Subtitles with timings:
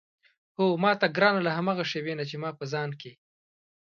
[0.57, 3.11] هو ماته ګرانه له هماغه شېبې نه چې ما په ځان کې.